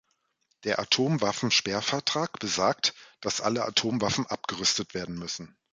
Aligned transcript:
Der 0.63 0.79
Atomwaffensperrvertrag 0.79 2.39
besagt, 2.39 2.95
dass 3.19 3.39
alle 3.39 3.65
Atomwaffen 3.65 4.25
abgerüstet 4.25 4.95
werden 4.95 5.13
müssen. 5.15 5.55